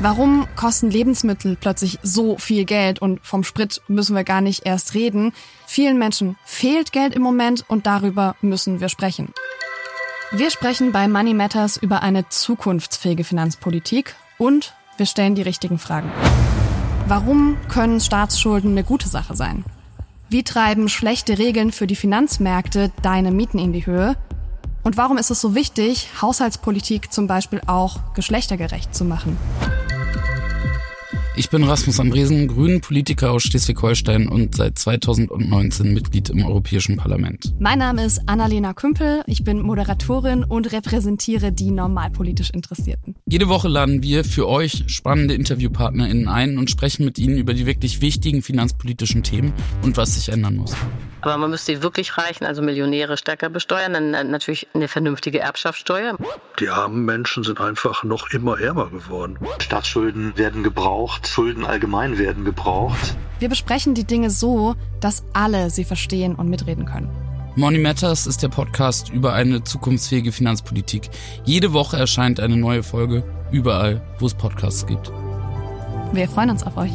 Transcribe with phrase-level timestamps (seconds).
[0.00, 4.94] Warum kosten Lebensmittel plötzlich so viel Geld und vom Sprit müssen wir gar nicht erst
[4.94, 5.32] reden?
[5.66, 9.32] Vielen Menschen fehlt Geld im Moment und darüber müssen wir sprechen.
[10.30, 16.12] Wir sprechen bei Money Matters über eine zukunftsfähige Finanzpolitik und wir stellen die richtigen Fragen.
[17.08, 19.64] Warum können Staatsschulden eine gute Sache sein?
[20.28, 24.14] Wie treiben schlechte Regeln für die Finanzmärkte deine Mieten in die Höhe?
[24.84, 29.36] Und warum ist es so wichtig, Haushaltspolitik zum Beispiel auch geschlechtergerecht zu machen?
[31.38, 37.54] Ich bin Rasmus Andresen, grünen Politiker aus Schleswig-Holstein und seit 2019 Mitglied im Europäischen Parlament.
[37.60, 39.22] Mein Name ist Annalena Kümpel.
[39.28, 43.14] Ich bin Moderatorin und repräsentiere die normalpolitisch Interessierten.
[43.24, 47.66] Jede Woche laden wir für euch spannende InterviewpartnerInnen ein und sprechen mit ihnen über die
[47.66, 49.52] wirklich wichtigen finanzpolitischen Themen
[49.84, 50.74] und was sich ändern muss.
[51.20, 53.92] Aber man müsste die wirklich Reichen, also Millionäre, stärker besteuern.
[53.92, 56.16] Dann natürlich eine vernünftige Erbschaftssteuer.
[56.60, 59.38] Die armen Menschen sind einfach noch immer ärmer geworden.
[59.58, 63.16] Staatsschulden werden gebraucht, Schulden allgemein werden gebraucht.
[63.38, 67.10] Wir besprechen die Dinge so, dass alle sie verstehen und mitreden können.
[67.56, 71.10] Money Matters ist der Podcast über eine zukunftsfähige Finanzpolitik.
[71.44, 75.10] Jede Woche erscheint eine neue Folge, überall, wo es Podcasts gibt.
[76.12, 76.92] Wir freuen uns auf euch.